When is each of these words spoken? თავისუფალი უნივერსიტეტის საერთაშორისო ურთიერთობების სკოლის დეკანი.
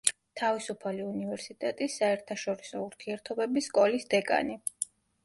თავისუფალი 0.39 1.03
უნივერსიტეტის 1.07 1.97
საერთაშორისო 2.03 2.81
ურთიერთობების 2.87 3.69
სკოლის 3.73 4.09
დეკანი. 4.15 4.57